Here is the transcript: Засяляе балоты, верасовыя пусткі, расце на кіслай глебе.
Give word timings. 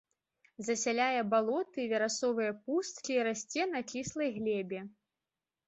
Засяляе 0.69 1.21
балоты, 1.33 1.85
верасовыя 1.91 2.57
пусткі, 2.65 3.21
расце 3.29 3.69
на 3.77 3.85
кіслай 3.95 4.29
глебе. 4.41 4.85